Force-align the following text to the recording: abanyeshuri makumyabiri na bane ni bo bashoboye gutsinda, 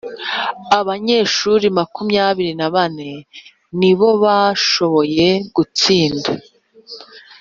abanyeshuri 0.79 1.65
makumyabiri 1.77 2.53
na 2.59 2.67
bane 2.75 3.11
ni 3.79 3.91
bo 3.97 4.09
bashoboye 4.23 5.27
gutsinda, 5.55 6.29